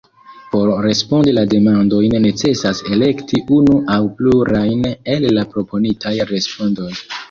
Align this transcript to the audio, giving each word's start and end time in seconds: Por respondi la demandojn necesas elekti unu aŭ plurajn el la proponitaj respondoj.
Por 0.53 0.69
respondi 0.85 1.33
la 1.39 1.43
demandojn 1.51 2.17
necesas 2.25 2.83
elekti 2.97 3.45
unu 3.61 3.79
aŭ 3.99 4.01
plurajn 4.19 4.85
el 5.17 5.33
la 5.39 5.49
proponitaj 5.57 6.21
respondoj. 6.37 6.95